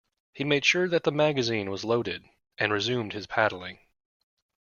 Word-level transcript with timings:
He 0.33 0.43
made 0.43 0.65
sure 0.65 0.87
that 0.87 1.03
the 1.03 1.11
magazine 1.11 1.69
was 1.69 1.83
loaded, 1.85 2.23
and 2.57 2.73
resumed 2.73 3.13
his 3.13 3.27
paddling. 3.27 3.77